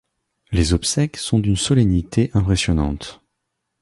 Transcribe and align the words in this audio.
Les 0.51 0.73
obsèques 0.73 1.17
sont 1.17 1.37
d’une 1.37 1.55
solennité 1.55 2.31
impressionnante. 2.33 3.21